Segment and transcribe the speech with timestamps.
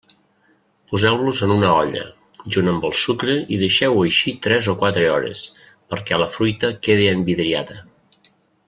[0.93, 2.05] Poseu-los en una olla,
[2.55, 5.45] junt amb el sucre i deixeu-ho així tres o quatre hores,
[5.93, 7.81] perquè la fruita quedi envidriada.